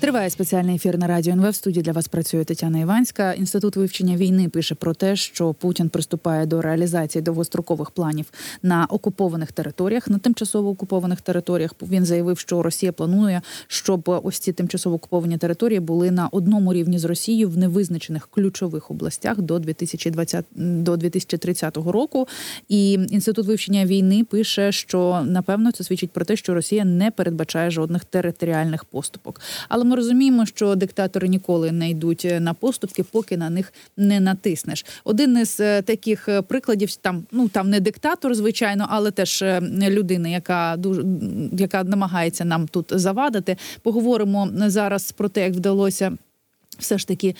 [0.00, 1.50] Триває спеціальний ефір на радіо НВ.
[1.50, 3.32] В студії для вас працює Тетяна Іванська.
[3.32, 8.26] Інститут вивчення війни пише про те, що Путін приступає до реалізації довгострокових планів
[8.62, 11.74] на окупованих територіях, на тимчасово окупованих територіях.
[11.82, 16.98] Він заявив, що Росія планує, щоб ось ці тимчасово окуповані території були на одному рівні
[16.98, 22.28] з Росією в невизначених ключових областях до 2020 до 2030 року.
[22.68, 27.70] І інститут вивчення війни пише, що напевно це свідчить про те, що Росія не передбачає
[27.70, 29.40] жодних територіальних поступок.
[29.68, 34.86] Але ми розуміємо, що диктатори ніколи не йдуть на поступки, поки на них не натиснеш.
[35.04, 39.60] Один із е, таких е, прикладів там, ну там не диктатор, звичайно, але теж е,
[39.90, 41.04] людина, яка дуже
[41.52, 43.56] яка намагається нам тут завадити.
[43.82, 46.18] Поговоримо зараз про те, як вдалося.
[46.78, 47.34] Все ж таки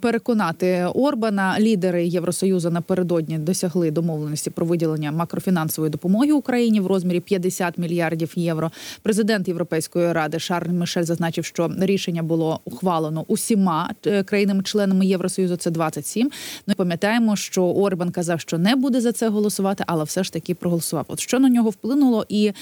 [0.00, 1.56] переконати Орбана.
[1.60, 8.70] Лідери Євросоюзу напередодні досягли домовленості про виділення макрофінансової допомоги Україні в розмірі 50 мільярдів євро.
[9.02, 15.56] Президент Європейської ради Шарль Мишель зазначив, що рішення було ухвалено усіма е, країнами-членами Євросоюзу.
[15.56, 16.30] Це 27.
[16.66, 20.54] Ну пам'ятаємо, що Орбан казав, що не буде за це голосувати, але все ж таки
[20.54, 21.04] проголосував.
[21.08, 22.52] От що на нього вплинуло, і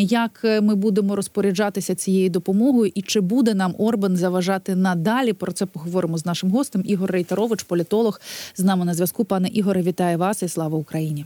[0.00, 5.32] як ми будемо розпоряджатися цією допомогою, і чи буде нам Орбан заважати надалі?
[5.40, 6.82] Про це поговоримо з нашим гостем.
[6.84, 8.20] Ігор Рейтарович, політолог,
[8.54, 9.24] з нами на зв'язку.
[9.24, 11.24] Пане Ігоре, вітаю вас і слава Україні.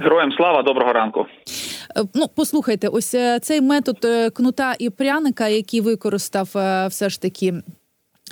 [0.00, 1.26] Героям слава доброго ранку.
[1.96, 6.48] Е, ну, послухайте, ось е, цей метод е, кнута і пряника, який використав
[6.88, 7.54] все ж таки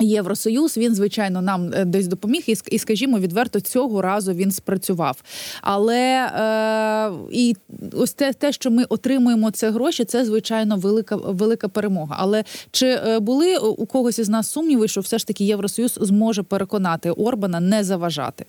[0.01, 5.23] Євросоюз він звичайно нам е, десь допоміг, і скажімо, відверто цього разу він спрацював.
[5.62, 7.57] Але е, і
[7.92, 12.17] ось те, те, що ми отримуємо це гроші, це звичайно велика велика перемога.
[12.19, 16.42] Але чи е, були у когось із нас сумніви, що все ж таки Євросоюз зможе
[16.42, 18.47] переконати Орбана не заважати?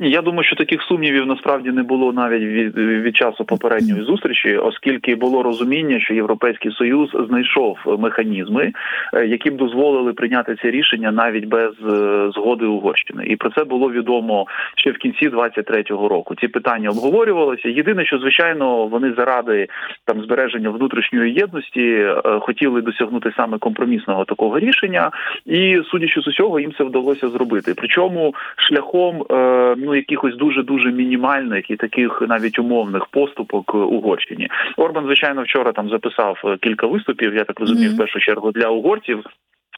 [0.00, 4.56] Ні, я думаю, що таких сумнівів насправді не було навіть від від часу попередньої зустрічі,
[4.56, 8.72] оскільки було розуміння, що європейський союз знайшов механізми,
[9.14, 13.64] е, які б дозволили прийняти це рішення навіть без е, згоди Угорщини, і про це
[13.64, 16.34] було відомо ще в кінці 23-го року.
[16.34, 17.68] Ці питання обговорювалися.
[17.68, 19.66] Єдине, що звичайно вони заради
[20.06, 25.10] там збереження внутрішньої єдності е, хотіли досягнути саме компромісного такого рішення,
[25.46, 27.74] і судячи з усього, їм це вдалося зробити.
[27.76, 29.22] Причому шляхом
[29.78, 34.48] ну якихось дуже дуже мінімальних і таких навіть умовних поступок Угорщині.
[34.76, 37.34] Орбан, звичайно, вчора там записав е, кілька виступів.
[37.34, 37.94] Я так розумію, mm-hmm.
[37.94, 39.24] в першу чергу для угорців.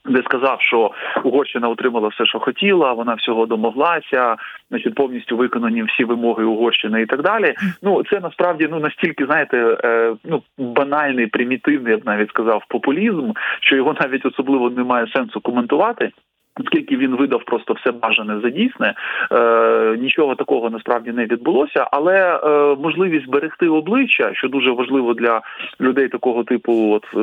[0.09, 0.91] Де сказав, що
[1.23, 4.35] Угорщина отримала все, що хотіла, вона всього домоглася,
[4.69, 7.53] значить повністю виконані всі вимоги Угорщини і так далі.
[7.81, 13.31] Ну це насправді ну настільки знаєте, е, ну банальний, примітивний, я б навіть сказав, популізм,
[13.61, 16.11] що його навіть особливо немає сенсу коментувати.
[16.59, 18.93] Оскільки він видав просто все бажане за дійсне,
[19.31, 25.41] е, нічого такого насправді не відбулося, але е, можливість берегти обличчя, що дуже важливо для
[25.81, 27.17] людей такого типу, от е,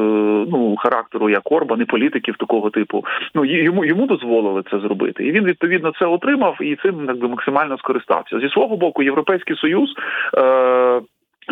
[0.50, 3.04] ну характеру, як Орбан, і політиків такого типу,
[3.34, 7.78] ну йому йому дозволили це зробити, і він відповідно це отримав і цим якби максимально
[7.78, 9.03] скористався зі свого боку.
[9.03, 9.94] Європейський союз.
[10.38, 11.00] Е,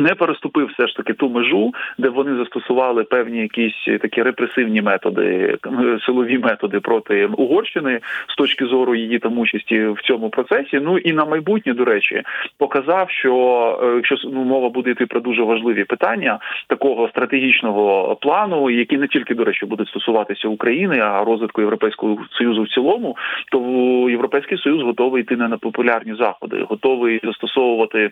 [0.00, 5.56] не переступив все ж таки ту межу, де вони застосували певні якісь такі репресивні методи,
[6.06, 10.80] силові методи проти Угорщини з точки зору її там участі в цьому процесі.
[10.82, 12.22] Ну і на майбутнє, до речі,
[12.58, 13.34] показав, що
[13.82, 19.08] е, якщо ну, мова буде йти про дуже важливі питання такого стратегічного плану, які не
[19.08, 23.16] тільки до речі будуть стосуватися України, а розвитку європейського союзу в цілому,
[23.52, 23.60] то
[24.10, 28.10] європейський союз готовий йти на непопулярні заходи, готовий застосовувати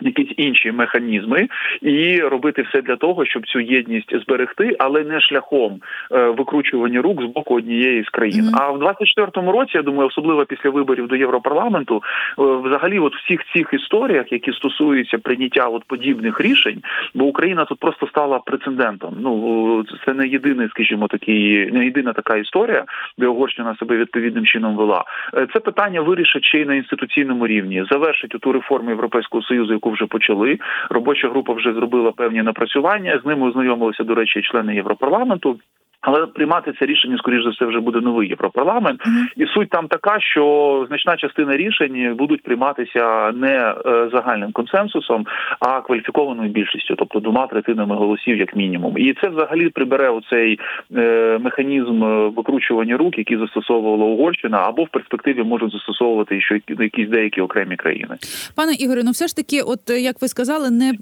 [0.00, 1.48] якісь інші механізми
[1.82, 5.80] і робити все для того, щоб цю єдність зберегти, але не шляхом
[6.12, 8.44] е, викручування рук з боку однієї з країн.
[8.44, 8.62] Mm-hmm.
[8.62, 12.02] А в 24-му році я думаю, особливо після виборів до Європарламенту,
[12.38, 16.82] е, взагалі, от всіх цих історіях, які стосуються прийняття от подібних рішень,
[17.14, 19.16] бо Україна тут просто стала прецедентом.
[19.20, 22.84] Ну це не єдиний, скажімо, такий, не єдина така історія,
[23.18, 25.04] де Угорщина себе відповідним чином вела.
[25.34, 29.89] Е, це питання вирішить ще й на інституційному рівні, завершить ту реформу європейського союзу, яку
[29.90, 30.58] вже почали.
[30.90, 33.20] Робоча група вже зробила певні напрацювання.
[33.22, 35.56] З ними ознайомилися, до речі, члени Європарламенту.
[36.00, 39.00] Але приймати це рішення, скоріш за все, вже буде новий європарламент,
[39.36, 43.74] і суть там така, що значна частина рішень будуть прийматися не е,
[44.12, 45.26] загальним консенсусом,
[45.60, 48.98] а кваліфікованою більшістю, тобто двома третинами голосів, як мінімум.
[48.98, 50.58] І це взагалі прибере оцей
[50.96, 57.08] е, механізм е, викручування рук, який застосовувала Угорщина, або в перспективі можуть застосовувати ще якісь
[57.08, 58.16] деякі окремі країни.
[58.56, 60.92] Пане Ігорю, ну все ж таки, от як ви сказали, не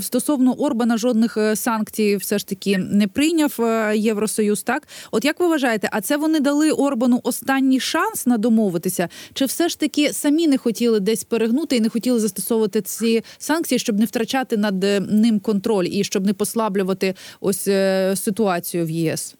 [0.00, 3.50] стосовно Орбана жодних санкцій, все ж таки не прийняв
[3.94, 4.23] євро.
[4.24, 4.62] Євросоюз.
[4.62, 9.08] Так, от як ви вважаєте, а це вони дали Орбану останній шанс на домовитися?
[9.34, 13.78] Чи все ж таки самі не хотіли десь перегнути і не хотіли застосовувати ці санкції,
[13.78, 19.34] щоб не втрачати над ним контроль і щоб не послаблювати ось е, ситуацію в ЄС?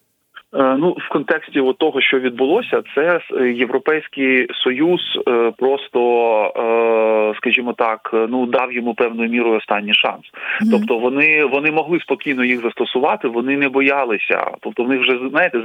[0.55, 6.01] Е, ну, в контексті от того, що відбулося, це е, європейський союз е, просто,
[7.37, 10.21] скажімо так, ну дав йому певною мірою останній шанс.
[10.21, 10.71] Mm-hmm.
[10.71, 14.51] Тобто вони вони могли спокійно їх застосувати, вони не боялися.
[14.61, 15.61] Тобто, в них вже знаєте,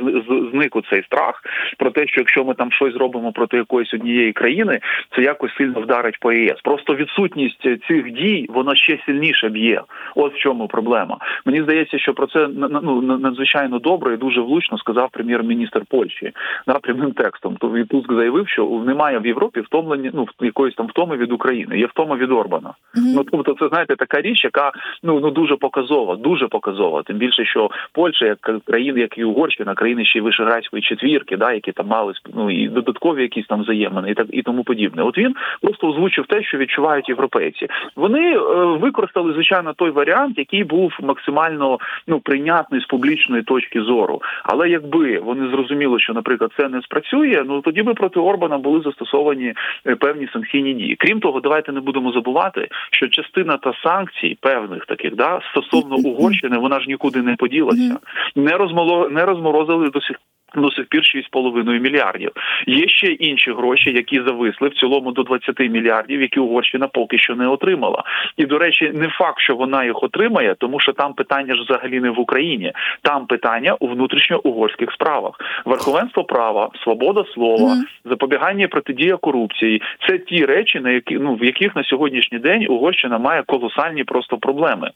[0.52, 1.42] зник цей страх
[1.78, 4.80] про те, що якщо ми там щось зробимо проти якоїсь однієї країни,
[5.16, 6.60] це якось сильно вдарить по ЄС.
[6.64, 9.82] Просто відсутність цих дій вона ще сильніше б'є.
[10.14, 11.18] От в чому проблема.
[11.44, 12.48] Мені здається, що про це
[12.82, 16.32] ну, надзвичайно добре і дуже влучно сказав прем'єр-міністр Польщі
[16.66, 17.56] да, прямим текстом.
[17.56, 21.78] То і Туск заявив, що немає в Європі втомлення, ну якоїсь там втоми від України,
[21.78, 22.68] є втома від Орбана.
[22.68, 23.12] Mm-hmm.
[23.14, 24.72] Ну тобто, це знаєте, така річ, яка
[25.02, 27.02] ну ну дуже показова, дуже показова.
[27.02, 31.52] Тим більше, що Польща, як країна, як і Угорщина, країни ще й Вишеградської четвірки, да,
[31.52, 35.02] які там мали ну і додаткові якісь там взаємини, і так і тому подібне.
[35.02, 37.66] От він просто озвучив те, що відчувають європейці.
[37.96, 44.22] Вони е, використали звичайно той варіант, який був максимально ну прийнятний з публічної точки зору.
[44.44, 48.80] Але якби вони зрозуміли, що, наприклад, це не спрацює, ну тоді би проти Орбана були
[48.80, 49.54] застосовані
[49.86, 50.96] е, певні санкційні дії.
[50.98, 56.58] Крім того, давайте не будемо забувати, що частина та санкцій певних таких да стосовно Угорщини,
[56.58, 57.98] вона ж нікуди не поділася,
[58.36, 60.16] не розмоло не розморозили до сих
[60.54, 61.02] до сих пір
[61.32, 62.30] 6,5 мільярдів.
[62.66, 67.34] Є ще інші гроші, які зависли в цілому до 20 мільярдів, які Угорщина поки що
[67.34, 68.04] не отримала.
[68.36, 72.00] І до речі, не факт, що вона їх отримає, тому що там питання ж взагалі
[72.00, 75.34] не в Україні, там питання у внутрішньоугорських справах.
[75.64, 81.44] Верховенство права, свобода слова, запобігання і протидія корупції це ті речі, на які ну в
[81.44, 84.90] яких на сьогоднішній день Угорщина має колосальні просто проблеми.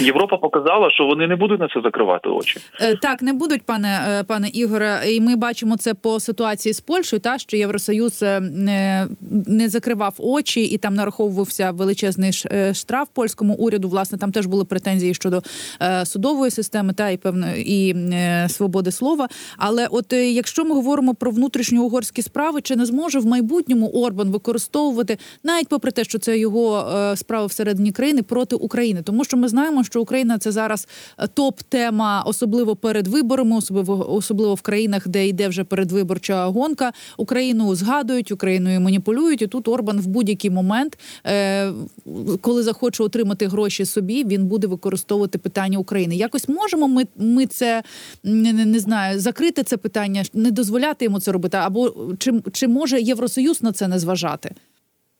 [0.00, 2.60] Європа показала, що вони не будуть на це закривати очі.
[2.80, 5.00] Е, так, не будуть, пане е, пане Ігоре.
[5.08, 7.20] І ми бачимо це по ситуації з Польщею.
[7.20, 9.06] Та що Євросоюз е, не,
[9.46, 12.32] не закривав очі і там нараховувався величезний
[12.72, 13.88] штраф польському уряду.
[13.88, 15.42] Власне, там теж були претензії щодо
[16.04, 17.94] судової системи та і певно і
[18.48, 19.28] свободи слова.
[19.56, 25.18] Але от якщо ми говоримо про внутрішньоугорські справи, чи не зможе в майбутньому Орбан використовувати
[25.44, 29.71] навіть попри те, що це його справа всередині країни проти України, тому що ми знаємо
[29.72, 30.88] знаємо, що Україна це зараз
[31.18, 36.92] е, топ-тема, особливо перед виборами, особливо особливо в країнах, де йде вже передвиборча гонка.
[37.16, 39.42] Україну згадують, Україною маніпулюють.
[39.42, 41.72] І тут Орбан в будь-який момент, е,
[42.40, 46.16] коли захоче отримати гроші собі, він буде використовувати питання України.
[46.16, 47.82] Якось можемо ми ми це
[48.24, 53.00] не, не знаю, закрити це питання, не дозволяти йому це робити, або чи, чи може
[53.00, 54.54] Євросоюз на це не зважати?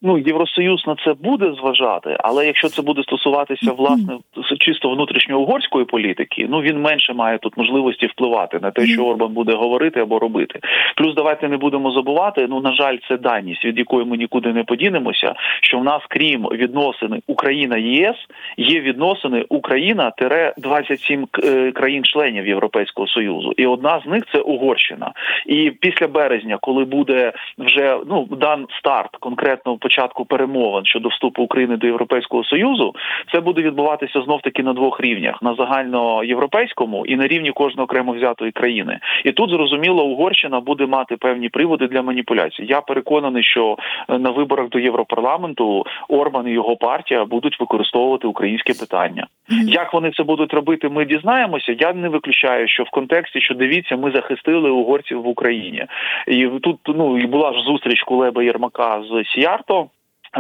[0.03, 4.19] Ну євросоюз на це буде зважати, але якщо це буде стосуватися власне
[4.59, 9.53] чисто внутрішньоугорської політики, ну він менше має тут можливості впливати на те, що Орбан буде
[9.53, 10.61] говорити або робити.
[10.97, 12.47] Плюс давайте не будемо забувати.
[12.51, 15.35] Ну на жаль, це даність, від якої ми нікуди не подінемося.
[15.63, 18.17] Що в нас, крім відносини Україна ЄС,
[18.57, 25.13] є відносини Україна тире 27 е, країн-членів Європейського союзу, і одна з них це Угорщина.
[25.47, 31.77] І після березня, коли буде вже ну дан старт конкретно початку перемовин щодо вступу України
[31.77, 32.95] до Європейського союзу,
[33.33, 38.13] це буде відбуватися знов таки на двох рівнях: на загальноєвропейському і на рівні кожної окремо
[38.13, 38.99] взятої країни.
[39.25, 42.65] І тут зрозуміло, Угорщина буде мати певні приводи для маніпуляцій.
[42.65, 43.77] Я переконаний, що
[44.09, 49.27] е, на виборах до Європарламенту Орбан і його партія будуть використовувати українське питання.
[49.67, 51.77] Як вони це будуть робити, ми дізнаємося.
[51.79, 55.87] Я не виключаю, що в контексті, що дивіться, ми захистили угорців в Україні,
[56.29, 59.82] і тут ну і була ж зустріч Кулеба Єрмака з Сіярто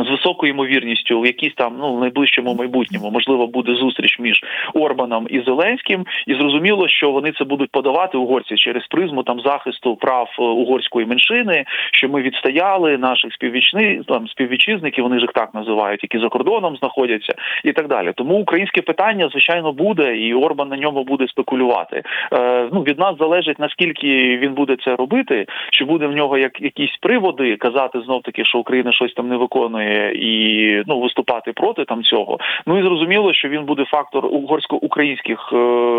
[0.00, 4.40] з високою ймовірністю в якійсь там ну в найближчому майбутньому можливо буде зустріч між
[4.75, 9.96] Орбаном і Зеленським, і зрозуміло, що вони це будуть подавати угорці через призму там захисту
[9.96, 15.54] прав е, угорської меншини, що ми відстояли наших співвічни там співвітчизників, вони ж їх так
[15.54, 17.34] називають, які за кордоном знаходяться,
[17.64, 18.12] і так далі.
[18.14, 22.02] Тому українське питання звичайно буде, і Орбан на ньому буде спекулювати.
[22.32, 26.61] Е, Ну від нас залежить наскільки він буде це робити, чи буде в нього як
[26.61, 29.81] якісь приводи казати знов таки, що Україна щось там не виконує
[30.14, 32.38] і ну виступати проти там цього.
[32.66, 35.56] Ну і зрозуміло, що він буде фактор угорсько-українських е,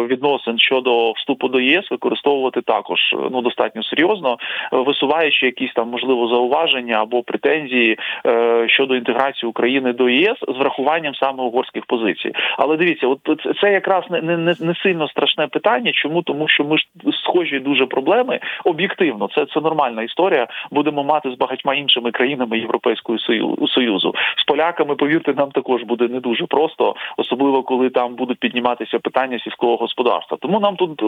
[0.08, 3.00] відносин щодо вступу до ЄС використовувати також
[3.32, 4.38] ну достатньо серйозно,
[4.72, 11.16] висуваючи якісь там можливо зауваження або претензії е, щодо інтеграції України до ЄС з врахуванням
[11.16, 12.32] саме угорських позицій.
[12.58, 13.20] Але дивіться, от
[13.62, 15.92] це якраз не не, не сильно страшне питання.
[15.92, 16.88] Чому тому, що ми ж
[17.24, 20.48] схожі дуже проблеми об'єктивно, це це нормальна історія.
[20.72, 24.96] Будемо мати з багатьма іншими країнами Європейського Союзу союзу з поляками.
[24.96, 30.38] Повірте, нам також буде не дуже просто, особливо коли там будуть підніматися питання сільського господарства.
[30.42, 31.02] Тому нам тут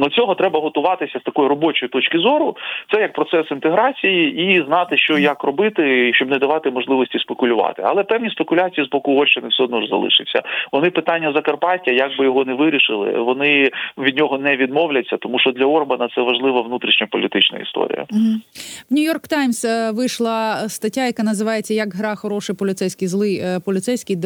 [0.00, 2.56] До цього треба готуватися з такої робочої точки зору.
[2.92, 7.82] Це як процес інтеграції, і знати, що як робити, щоб не давати можливості спекулювати.
[7.86, 10.42] Але певні спекуляції з боку Угорщини все одно ж залишаться.
[10.72, 15.52] Вони питання Закарпаття, як би його не вирішили, вони від нього не відмовляться, тому що
[15.52, 18.06] для Орбана це важлива внутрішньополітична історія.
[18.90, 24.16] В Нью-Йорк Таймс е, вийшла стаття, яка називається Як гра хороший поліцейський злий е, поліцейський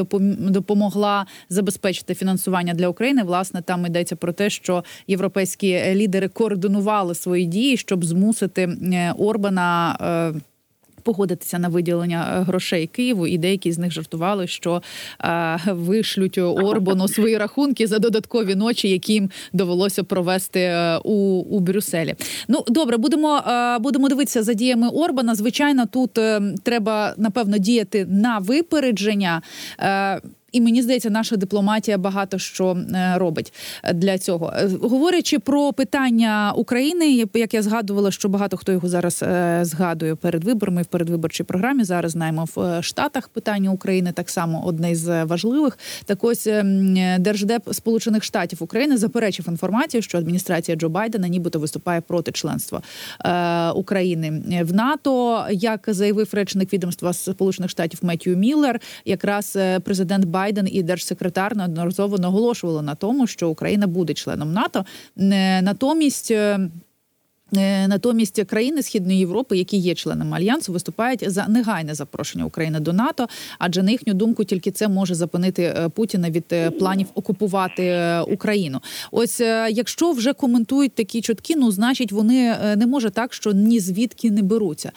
[0.50, 3.22] допомогла забезпечити фінансування для України.
[3.22, 9.98] Власне, там йдеться про те, що європейські лідери координували свої дії, щоб змусити е, Орбана.
[11.02, 14.82] Погодитися на виділення грошей Києву, і деякі з них жартували, що
[15.24, 20.74] е, вишлють Орбану свої рахунки за додаткові ночі, які їм довелося провести
[21.04, 21.12] у
[21.50, 22.14] у Брюсселі.
[22.48, 25.34] Ну добре, будемо е, будемо дивитися за діями Орбана.
[25.34, 29.42] Звичайно, тут е, треба напевно діяти на випередження.
[29.80, 30.20] Е,
[30.52, 33.52] і мені здається, наша дипломатія багато що е, робить
[33.94, 34.52] для цього.
[34.56, 40.14] Е, говорячи про питання України, як я згадувала, що багато хто його зараз е, згадує
[40.14, 41.84] перед виборами в передвиборчій програмі.
[41.84, 45.78] Зараз знаємо в Штатах питання України так само одне з важливих.
[46.04, 46.48] Так ось
[47.18, 52.82] держдеп Сполучених Штатів України заперечив інформацію, що адміністрація Джо Байдена нібито виступає проти членства
[53.74, 55.44] України в НАТО.
[55.50, 62.18] Як заявив речник відомства Сполучених Штатів Меттью Міллер, якраз президент Байден Байден і держсекретар неодноразово
[62.18, 64.84] наголошували на тому, що Україна буде членом НАТО.
[65.18, 66.30] Е, натомість.
[66.30, 66.70] Е,
[67.56, 72.92] е, натомість країни Східної Європи, які є членами альянсу, виступають за негайне запрошення України до
[72.92, 73.26] НАТО,
[73.58, 77.82] адже на їхню думку тільки це може зупинити Путіна від планів окупувати
[78.28, 78.80] Україну.
[79.10, 79.40] Ось
[79.70, 84.42] якщо вже коментують такі чутки, ну значить вони не може так, що ні звідки не
[84.42, 84.92] беруться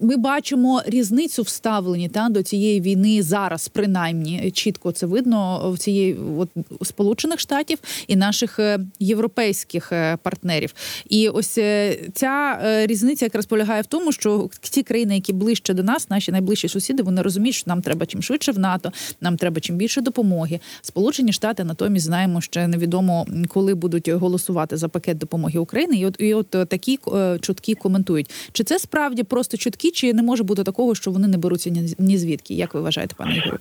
[0.00, 5.78] ми бачимо різницю в ставленні та до цієї війни зараз, принаймні чітко це видно в
[5.78, 6.48] цієї от
[6.82, 10.74] сполучених штатів і наших е, європейських е, партнерів.
[11.08, 15.82] І ось е, ця різниця якраз полягає в тому, що ті країни, які ближче до
[15.82, 19.60] нас, наші найближчі сусіди, вони розуміють, що нам треба чим швидше в НАТО, нам треба
[19.60, 20.60] чим більше допомоги.
[20.82, 25.96] Сполучені Штати натомість знаємо, що невідомо коли будуть голосувати за пакет допомоги України.
[25.96, 26.98] І от і от такі
[27.40, 31.28] чутки коментують, чи це справді просто чутки чіткі, чи не може бути такого, що вони
[31.28, 32.54] не беруться ні звідки?
[32.54, 33.58] Як ви вважаєте, пане Ігорю?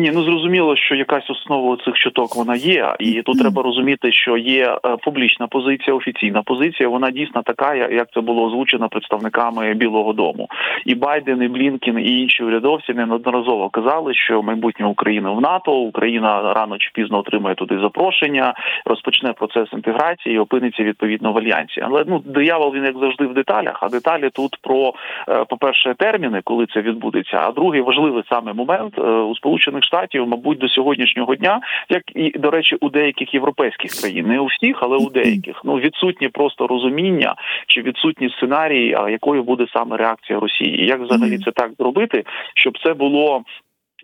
[0.00, 3.40] Ні, ну зрозуміло, що якась основа цих чуток вона є, і тут mm.
[3.40, 6.88] треба розуміти, що є е, публічна позиція, офіційна позиція.
[6.88, 10.48] Вона дійсно така, як це було озвучено представниками Білого Дому.
[10.86, 16.54] І Байден, і Блінкін, і інші урядовці неодноразово казали, що майбутнє України в НАТО Україна
[16.54, 18.54] рано чи пізно отримає туди запрошення,
[18.84, 21.80] розпочне процес інтеграції і опиниться відповідно в альянсі.
[21.80, 23.78] Але ну диявол він як завжди в деталях.
[23.82, 24.92] А деталі тут про
[25.28, 27.36] е, по перше, терміни, коли це відбудеться.
[27.36, 32.38] А другий важливий саме момент е, у Сполучених Штатів, мабуть, до сьогоднішнього дня, як і
[32.38, 35.60] до речі, у деяких європейських країн, не у всіх, але у деяких.
[35.64, 37.34] Ну відсутнє просто розуміння
[37.66, 42.94] чи відсутні сценарії, якою буде саме реакція Росії, як взагалі це так зробити, щоб це
[42.94, 43.42] було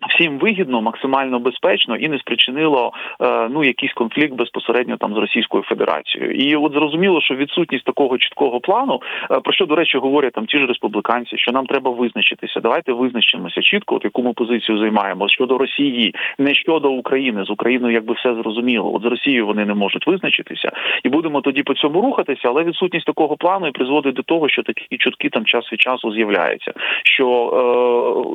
[0.09, 5.63] Всім вигідно, максимально безпечно і не спричинило е, ну якийсь конфлікт безпосередньо там з Російською
[5.63, 6.31] Федерацією.
[6.31, 10.45] І от зрозуміло, що відсутність такого чіткого плану, е, про що до речі говорять там
[10.45, 12.59] ті ж республіканці, що нам треба визначитися.
[12.59, 17.93] Давайте визначимося чітко, от яку ми позицію займаємо щодо Росії, не щодо України з Україною,
[17.93, 18.93] якби все зрозуміло.
[18.95, 20.71] От з Росією вони не можуть визначитися,
[21.03, 22.41] і будемо тоді по цьому рухатися.
[22.47, 26.13] Але відсутність такого плану і призводить до того, що такі чутки там час від часу
[26.13, 26.73] з'являються.
[27.03, 27.27] Що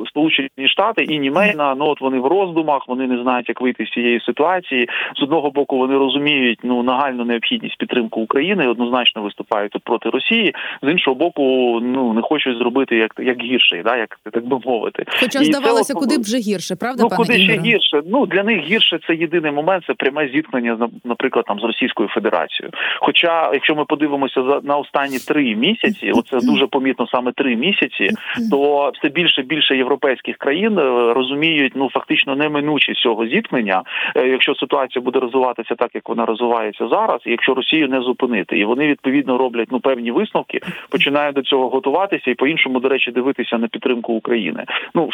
[0.05, 3.61] е, Сполучені Штати і Німеччина Україна, ну от вони в роздумах, вони не знають, як
[3.61, 4.89] вийти з цієї ситуації.
[5.19, 10.55] З одного боку вони розуміють ну нагальну необхідність підтримки України, однозначно виступають тут проти Росії.
[10.81, 11.43] З іншого боку,
[11.83, 15.05] ну не хочуть зробити як як гірше, да як так би мовити.
[15.19, 17.03] Хоча здавалося, це, куди б вже гірше, правда?
[17.03, 17.53] Ну пане куди Ігоре?
[17.53, 18.01] ще гірше?
[18.05, 22.73] Ну для них гірше це єдиний момент, це пряме зіткнення наприклад, там з Російською Федерацією.
[22.99, 28.09] Хоча, якщо ми подивимося за на останні три місяці, оце дуже помітно саме три місяці,
[28.51, 31.13] то все більше більше європейських країн е,
[31.49, 33.83] розуміють ну фактично неминучість цього зіткнення,
[34.15, 38.59] е, якщо ситуація буде розвиватися так, як вона розвивається зараз, і якщо Росію не зупинити,
[38.59, 42.89] і вони відповідно роблять ну певні висновки, починають до цього готуватися і по іншому, до
[42.89, 44.65] речі, дивитися на підтримку України.
[44.95, 45.09] Ну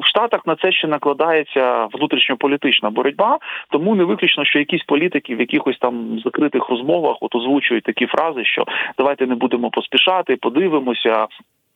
[0.00, 3.38] в Штатах на це ще накладається внутрішньополітична боротьба,
[3.70, 8.44] тому не виключно, що якісь політики в якихось там закритих розмовах от озвучують такі фрази,
[8.44, 8.64] що
[8.98, 11.26] давайте не будемо поспішати, подивимося.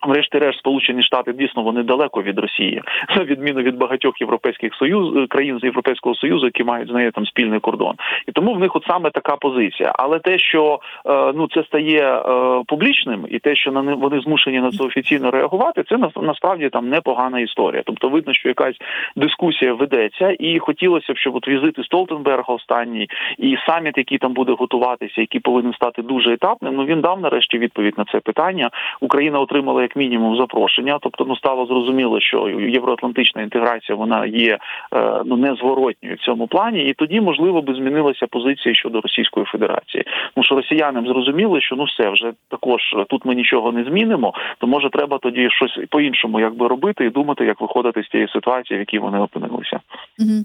[0.06, 2.82] Врешті-решт, Сполучені Штати дійсно вони далеко від Росії,
[3.16, 7.26] на відміну від багатьох європейських союз країн з європейського союзу, які мають з нею там
[7.26, 7.94] спільний кордон,
[8.28, 9.92] і тому в них от саме така позиція.
[9.98, 14.60] Але те, що е, ну це стає е, публічним, і те, що на вони змушені
[14.60, 17.82] на це офіційно реагувати, це насправді там непогана історія.
[17.86, 18.76] Тобто, видно, що якась
[19.16, 23.08] дискусія ведеться, і хотілося б, щоб от візити Столтенберга останній
[23.38, 26.74] і саміт, який там буде готуватися, який повинен стати дуже етапним.
[26.74, 28.70] Ну він дав нарешті відповідь на це питання.
[29.00, 34.58] Україна отримала як мінімум запрошення, тобто ну стало зрозуміло, що євроатлантична інтеграція вона є
[34.94, 40.04] е, ну незворотньою в цьому плані, і тоді можливо би змінилася позиція щодо Російської Федерації.
[40.34, 44.66] Тому що росіянам зрозуміли, що ну все вже також тут ми нічого не змінимо, то
[44.66, 48.76] може треба тоді щось по іншому, якби робити, і думати, як виходити з тієї ситуації,
[48.76, 49.80] в якій вони опинилися.
[50.18, 50.44] Угу.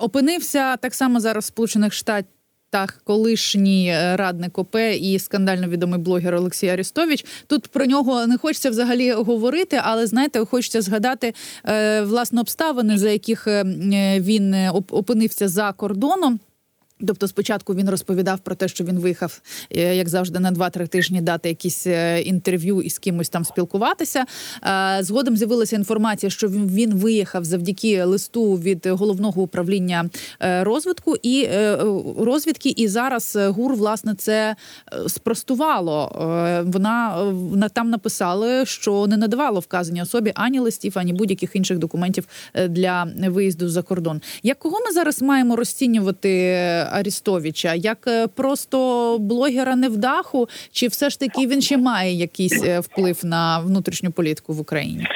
[0.00, 2.41] Опинився так само зараз в Сполучених Штатів
[2.72, 7.24] так, колишній е, радник ОП і скандально відомий блогер Олексій Арістович.
[7.46, 13.10] Тут про нього не хочеться взагалі говорити, але знаєте, хочеться згадати е, власне обставини, за
[13.10, 13.64] яких е,
[14.20, 14.54] він
[14.90, 16.40] опинився за кордоном.
[17.06, 19.40] Тобто, спочатку він розповідав про те, що він виїхав,
[19.70, 24.24] е, як завжди, на 2-3 тижні дати якісь е, інтерв'ю і з кимось там спілкуватися.
[24.64, 31.48] Е, згодом з'явилася інформація, що він виїхав завдяки листу від головного управління розвитку і
[32.18, 32.68] розвідки.
[32.68, 34.56] І зараз гур власне це
[35.08, 36.12] спростувало.
[36.66, 42.24] Вона там написали, що не надавало вказані особі ані листів, ані будь-яких інших документів
[42.68, 44.20] для виїзду за кордон.
[44.42, 46.28] Як кого ми зараз маємо розцінювати?
[46.92, 48.78] Арістовича, як е, просто
[49.20, 54.52] блогера невдаху, чи все ж таки він ще має якийсь е, вплив на внутрішню політику
[54.52, 55.06] в Україні?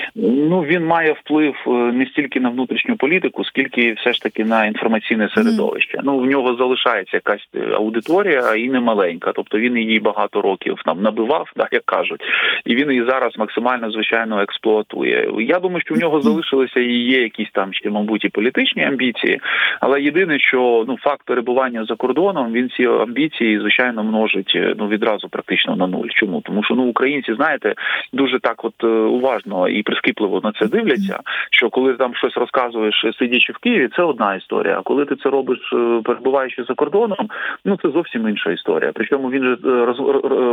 [0.49, 4.67] Ну він має вплив е, не стільки на внутрішню політику, скільки все ж таки на
[4.67, 5.99] інформаційне середовище.
[5.99, 6.01] Mm.
[6.05, 9.33] Ну в нього залишається якась аудиторія і не маленька.
[9.35, 12.21] Тобто він її багато років там набивав, так як кажуть,
[12.65, 15.31] і він її зараз максимально звичайно експлуатує.
[15.39, 19.41] Я думаю, що в нього залишилися і є якісь там ще, мабуть, і політичні амбіції,
[19.81, 24.89] але єдине, що ну факт перебування за кордоном він ці амбіції звичайно множить е, ну
[24.89, 26.07] відразу практично на нуль.
[26.09, 27.75] Чому тому, що ну українці знаєте
[28.13, 31.21] дуже так, от е, уважно і прискіпливо на це дивляться.
[31.51, 34.79] Що коли там щось розказуєш, сидячи в Києві, це одна історія.
[34.79, 37.29] А коли ти це робиш, е, перебуваючи за кордоном,
[37.65, 38.91] ну це зовсім інша історія.
[38.95, 39.99] Причому він же роз,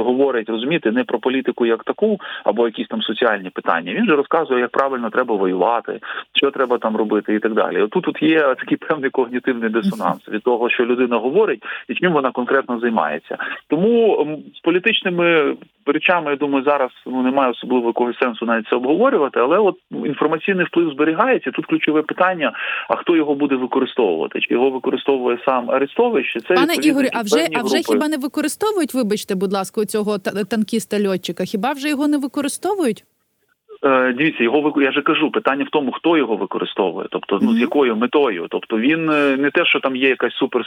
[0.05, 3.93] говорить, розумієте, не про політику як таку, або якісь там соціальні питання.
[3.93, 5.99] Він же розказує, як правильно треба воювати,
[6.33, 7.81] що треба там робити, і так далі.
[7.81, 12.31] Отут тут є такий певний когнітивний дисонанс від того, що людина говорить і чим вона
[12.31, 13.37] конкретно займається.
[13.67, 19.39] Тому з політичними речами, я думаю, зараз ну немає особливо якогось сенсу навіть це обговорювати,
[19.39, 21.51] але от інформаційний вплив зберігається.
[21.51, 22.53] Тут ключове питання:
[22.89, 24.39] а хто його буде використовувати?
[24.39, 26.33] Чи його використовує сам Арестович?
[26.33, 27.09] Чи це пане Ігорі?
[27.13, 28.93] А вже а вже хіба не використовують?
[28.93, 30.17] Вибачте, будь ласка, цього
[30.49, 31.43] танкіста льотчика?
[31.43, 33.03] Хіба вже його не використовують?
[33.85, 37.61] Е, дивіться, його я же кажу, питання в тому, хто його використовує, тобто ну з
[37.61, 38.47] якою метою.
[38.49, 40.61] Тобто він е, не те, що там є якась супер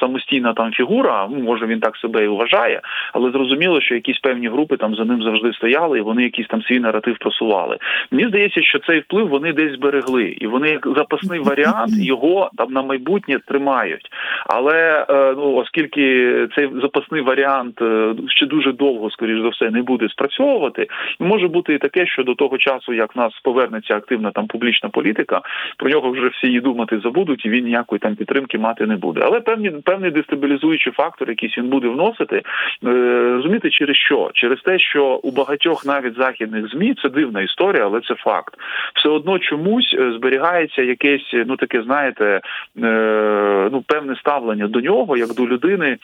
[0.00, 2.80] самостійна там фігура, ну, може він так себе і вважає,
[3.12, 6.62] але зрозуміло, що якісь певні групи там за ним завжди стояли, і вони якийсь там
[6.62, 7.76] свій наратив просували.
[8.10, 12.72] Мені здається, що цей вплив вони десь зберегли, і вони як запасний варіант його там
[12.72, 14.08] на майбутнє тримають.
[14.46, 16.02] Але е, ну оскільки
[16.56, 17.82] цей запасний варіант
[18.28, 20.86] ще дуже довго, скоріш за все, не буде спрацьовувати,
[21.20, 24.88] може бути і таке, що до того часу, як в нас повернеться активна там публічна
[24.88, 25.40] політика,
[25.76, 29.20] про нього вже всі і думати забудуть, і він ніякої там підтримки мати не буде.
[29.24, 32.42] Але певні певний дестабілізуючий фактор, якийсь він буде вносити, е,
[33.36, 34.30] розумієте, через що?
[34.34, 38.54] Через те, що у багатьох навіть західних змі це дивна історія, але це факт.
[38.94, 42.40] Все одно чомусь е, зберігається якесь, ну таке, знаєте,
[42.82, 45.96] е, ну певне ставлення до нього, як до людини,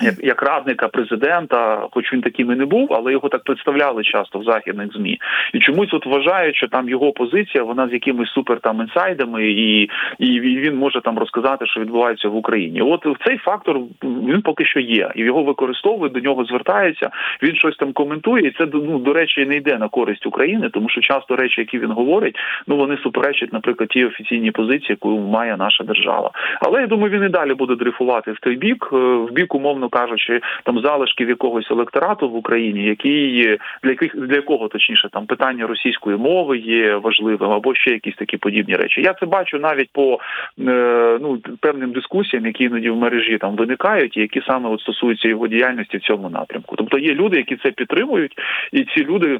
[0.00, 4.38] як, як радника президента, хоч він таким і не був, але його так представляли часто
[4.38, 5.18] в західних змі,
[5.54, 9.90] і чомусь от вважають, що там його позиція, вона з якимись супер там інсайдами, і
[10.18, 12.82] і він може там розказати, що відбувається в Україні.
[12.82, 17.10] От цей фактор він поки що є, і його використовують, до нього звертаються.
[17.42, 20.88] Він щось там коментує, і це ну до речі не йде на користь України, тому
[20.88, 25.56] що часто речі, які він говорить, ну вони суперечать, наприклад, тій офіційній позиції, яку має
[25.56, 26.30] наша держава.
[26.60, 29.88] Але я думаю, він і далі буде дрейфувати в той бік, е, в бік умовно
[29.88, 35.66] кажучи, там залишків якогось електорату в Україні, який для яких для якого точніше там питання
[35.66, 39.02] російської мови є важливим, або ще якісь такі подібні речі.
[39.02, 40.18] Я це бачу навіть по
[40.58, 45.28] е, ну певним дискусіям, які іноді в мережі там виникають, і які саме от стосуються
[45.28, 46.76] його діяльності в цьому напрямку.
[46.76, 48.32] Тобто є люди, які це підтримують,
[48.72, 49.38] і ці люди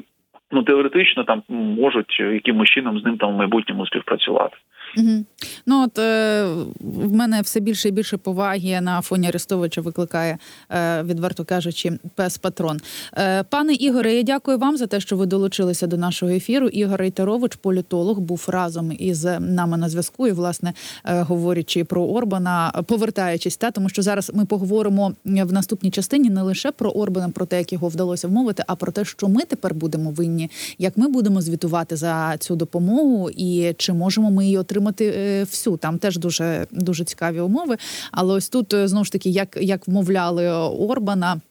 [0.51, 4.57] ну теоретично там можуть якимось чином з ним там в майбутньому співпрацювати.
[4.97, 5.25] Угу.
[5.65, 6.45] Ну от е,
[6.79, 10.37] в мене все більше і більше поваги на фоні Арестовича викликає,
[10.69, 12.79] е, відверто кажучи, пес патрон.
[13.17, 16.67] Е, пане Ігоре, я дякую вам за те, що ви долучилися до нашого ефіру.
[16.67, 20.27] Ігор Рейтерович, політолог, був разом із нами на зв'язку.
[20.27, 20.73] І, власне,
[21.05, 26.41] е, говорячи про Орбана, повертаючись, та тому що зараз ми поговоримо в наступній частині не
[26.41, 29.73] лише про Орбана, про те, як його вдалося вмовити, а про те, що ми тепер
[29.73, 34.80] будемо винні, як ми будемо звітувати за цю допомогу, і чи можемо ми її отримати
[35.01, 35.77] е, всю.
[35.77, 37.77] Там теж дуже дуже цікаві умови.
[38.11, 41.41] Але ось тут е, знову ж таки, як, як вмовляли Орбана.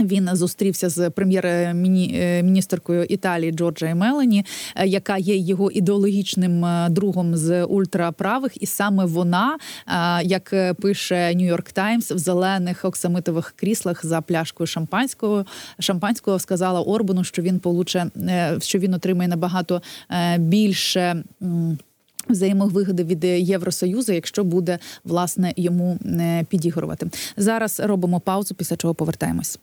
[0.00, 4.44] Він зустрівся з прем'єр-міністеркою Італії Джорджа Мелані,
[4.76, 10.74] е, яка є його ідеологічним е, другом з ультраправих, і саме вона, е, як е,
[10.74, 15.46] пише Нью-Йорк Таймс, в зелених оксамитових кріслах за пляшкою шампанського
[15.78, 21.24] шампанського сказала Орбану, що він получе, е, що він отримає набагато е, більше.
[22.28, 27.10] Взаємовигоди від Євросоюзу, якщо буде власне йому е, підігрувати.
[27.36, 29.58] Зараз робимо паузу, після чого повертаємось.